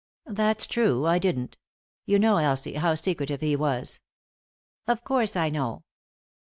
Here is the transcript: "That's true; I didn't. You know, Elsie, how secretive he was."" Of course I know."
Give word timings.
"That's 0.25 0.65
true; 0.65 1.05
I 1.05 1.19
didn't. 1.19 1.59
You 2.07 2.17
know, 2.17 2.37
Elsie, 2.37 2.73
how 2.73 2.95
secretive 2.95 3.41
he 3.41 3.55
was."" 3.55 3.99
Of 4.87 5.03
course 5.03 5.35
I 5.35 5.49
know." 5.49 5.83